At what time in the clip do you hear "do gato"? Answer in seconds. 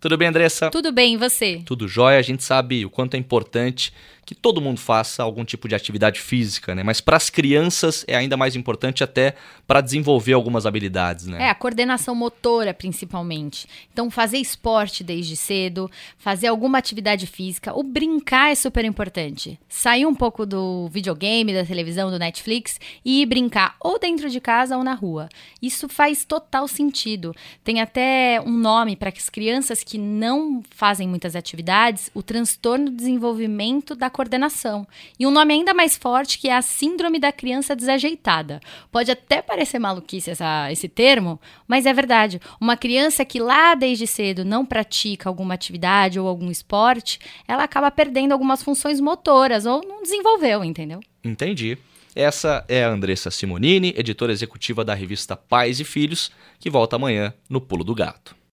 57.82-58.38